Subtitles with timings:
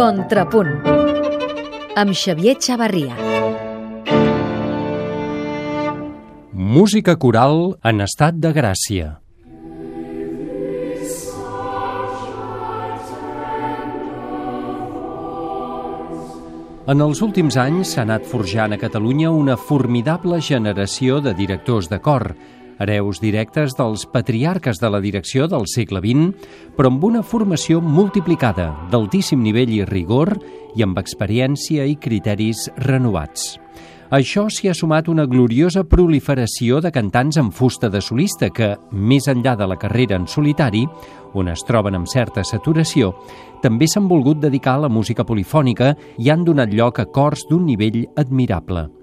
[0.00, 0.70] Contrapunt
[2.00, 3.12] amb Xavier Xavarria.
[6.56, 9.10] Música coral en estat de gràcia.
[16.88, 22.00] En els últims anys s'ha anat forjant a Catalunya una formidable generació de directors de
[22.00, 22.30] cor,
[22.80, 26.32] hereus directes dels patriarques de la direcció del segle XX,
[26.76, 30.34] però amb una formació multiplicada, d'altíssim nivell i rigor
[30.74, 33.58] i amb experiència i criteris renovats.
[34.10, 39.28] això s'hi ha sumat una gloriosa proliferació de cantants amb fusta de solista que, més
[39.28, 40.82] enllà de la carrera en solitari,
[41.34, 43.14] on es troben amb certa saturació,
[43.62, 47.66] també s'han volgut dedicar a la música polifònica i han donat lloc a cors d'un
[47.66, 48.99] nivell admirable.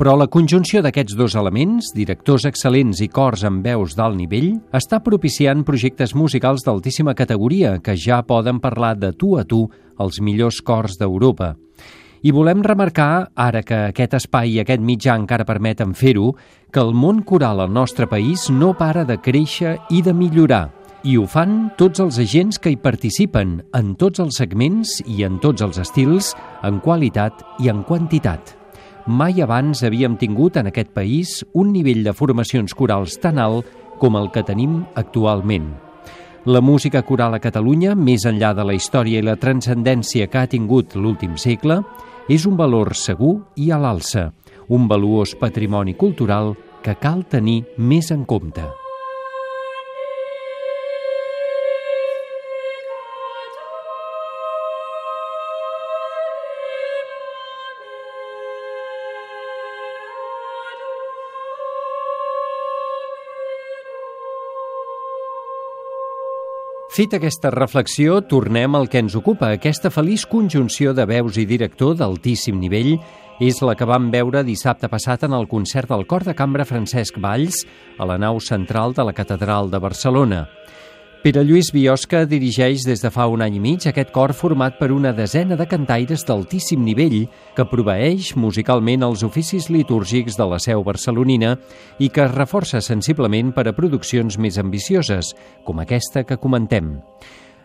[0.00, 4.96] Però la conjunció d'aquests dos elements, directors excel·lents i cors amb veus d'alt nivell, està
[5.04, 9.66] propiciant projectes musicals d'altíssima categoria que ja poden parlar de tu a tu
[10.00, 11.50] els millors cors d'Europa.
[12.24, 16.30] I volem remarcar, ara que aquest espai i aquest mitjà encara permeten fer-ho,
[16.72, 20.70] que el món coral al nostre país no para de créixer i de millorar.
[21.04, 25.36] I ho fan tots els agents que hi participen, en tots els segments i en
[25.44, 26.32] tots els estils,
[26.64, 28.59] en qualitat i en quantitat.
[29.06, 33.68] Mai abans havíem tingut en aquest país un nivell de formacions corals tan alt
[34.00, 35.70] com el que tenim actualment.
[36.44, 40.48] La música coral a Catalunya, més enllà de la història i la transcendència que ha
[40.48, 41.82] tingut l'últim segle,
[42.28, 44.30] és un valor segur i a l'alça,
[44.68, 48.79] un valuós patrimoni cultural que cal tenir més en compte.
[66.90, 69.52] Feta aquesta reflexió, tornem al que ens ocupa.
[69.54, 72.96] Aquesta feliç conjunció de veus i director d'altíssim nivell
[73.38, 77.20] és la que vam veure dissabte passat en el concert del cor de cambra Francesc
[77.22, 77.62] Valls
[77.94, 80.40] a la nau central de la Catedral de Barcelona.
[81.20, 84.86] Pere Lluís Biosca dirigeix des de fa un any i mig aquest cor format per
[84.88, 90.80] una desena de cantaires d'altíssim nivell que proveeix musicalment els oficis litúrgics de la seu
[90.86, 91.58] barcelonina
[92.00, 95.34] i que es reforça sensiblement per a produccions més ambicioses,
[95.68, 96.96] com aquesta que comentem.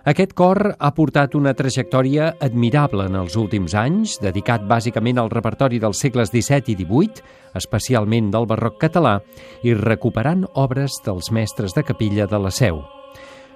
[0.04, 5.80] Aquest cor ha portat una trajectòria admirable en els últims anys, dedicat bàsicament al repertori
[5.80, 7.24] dels segles XVII i XVIII,
[7.56, 9.22] especialment del barroc català,
[9.64, 12.84] i recuperant obres dels mestres de capilla de la Seu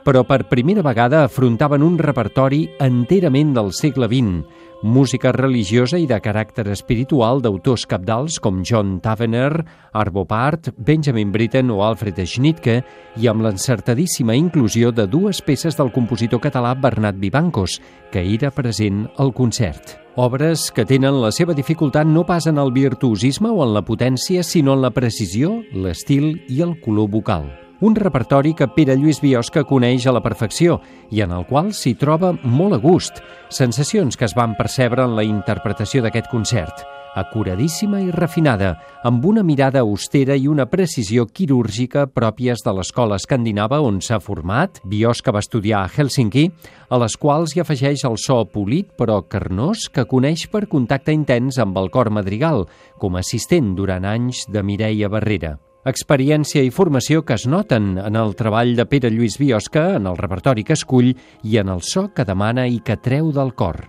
[0.06, 4.44] però per primera vegada afrontaven un repertori enterament del segle XX,
[4.82, 11.72] música religiosa i de caràcter espiritual d'autors capdals com John Tavener, Arvo Part, Benjamin Britten
[11.72, 12.80] o Alfred Schnittke
[13.20, 17.80] i amb l'encertadíssima inclusió de dues peces del compositor català Bernat Vivancos,
[18.12, 19.98] que era present al concert.
[20.16, 24.44] Obres que tenen la seva dificultat no pas en el virtuosisme o en la potència,
[24.44, 27.50] sinó en la precisió, l'estil i el color vocal
[27.82, 30.80] un repertori que Pere Lluís Biosca coneix a la perfecció
[31.16, 35.16] i en el qual s'hi troba molt a gust, sensacions que es van percebre en
[35.16, 36.84] la interpretació d'aquest concert,
[37.16, 38.74] acuradíssima i refinada,
[39.04, 44.82] amb una mirada austera i una precisió quirúrgica pròpies de l'escola escandinava on s'ha format,
[44.84, 46.50] Biosca va estudiar a Helsinki,
[46.90, 51.60] a les quals hi afegeix el so polit però carnós que coneix per contacte intens
[51.64, 52.68] amb el cor madrigal,
[53.00, 55.58] com a assistent durant anys de Mireia Barrera
[55.90, 60.18] experiència i formació que es noten en el treball de Pere Lluís Biosca, en el
[60.18, 61.12] repertori que escull
[61.44, 63.82] i en el so que demana i que treu del cor.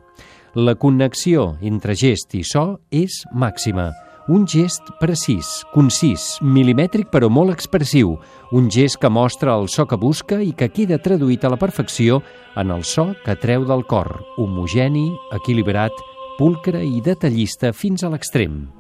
[0.54, 3.90] La connexió entre gest i so és màxima.
[4.30, 8.16] Un gest precís, concís, milimètric però molt expressiu,
[8.52, 12.20] un gest que mostra el so que busca i que queda traduït a la perfecció
[12.56, 15.94] en el so que treu del cor, homogeni, equilibrat,
[16.38, 18.79] pulcre i detallista fins a l'extrem.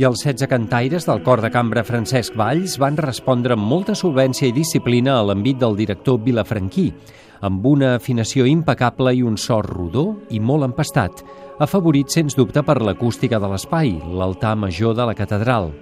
[0.00, 4.48] I els 16 cantaires del cor de cambra Francesc Valls van respondre amb molta solvència
[4.48, 6.86] i disciplina a l'envit del director Vilafranquí,
[7.44, 11.20] amb una afinació impecable i un so rodó i molt empastat,
[11.60, 15.72] afavorit sens dubte per l'acústica de l'espai, l'altar major de la catedral.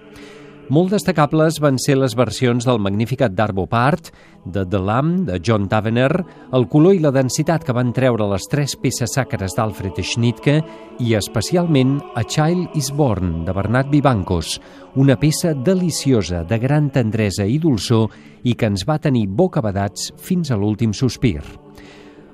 [0.69, 4.11] Molt destacables van ser les versions del Magnificat d'Arbo Part,
[4.45, 6.13] de The Lamb, de John Tavener,
[6.55, 10.61] el color i la densitat que van treure les tres peces sacres d'Alfred Schnittke
[11.01, 14.59] i especialment A Child is Born, de Bernat Vivancos,
[14.95, 18.11] una peça deliciosa, de gran tendresa i dolçor
[18.45, 21.43] i que ens va tenir bocabadats fins a l'últim sospir.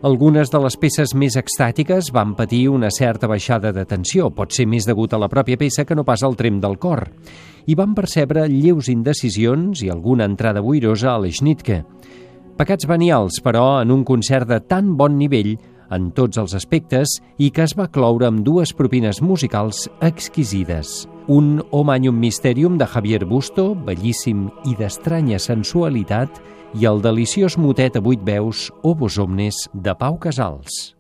[0.05, 4.67] Algunes de les peces més extàtiques van patir una certa baixada de tensió, pot ser
[4.69, 7.07] més degut a la pròpia peça que no pas al trem del cor,
[7.65, 11.81] i van percebre lleus indecisions i alguna entrada boirosa a l'Schnitke.
[12.61, 15.55] Pecats venials, però, en un concert de tan bon nivell
[15.89, 21.07] en tots els aspectes i que es va cloure amb dues propines musicals exquisides.
[21.29, 26.31] Un O Magnum Mysterium de Javier Busto, bellíssim i d'estranya sensualitat,
[26.79, 30.95] i el deliciós motet a vuit veus O Vos Omnes de Pau Casals.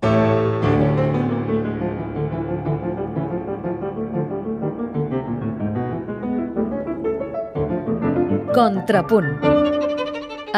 [8.50, 9.31] Contrapunt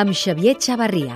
[0.01, 1.13] amb Xavier Xavarria.